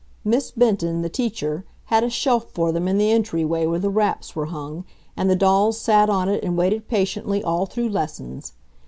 [0.25, 3.91] Miss Benton, the teacher, had a shelf for them in the entry way where the
[3.91, 4.83] wraps were hung,
[5.15, 8.53] and the dolls sat on it and waited patiently all through lessons.